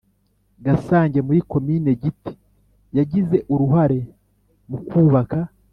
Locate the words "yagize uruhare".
2.97-3.99